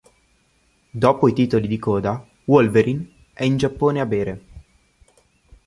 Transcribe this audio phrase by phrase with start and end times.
[0.89, 4.41] Dopo i titoli di coda Wolverine è in Giappone a bere.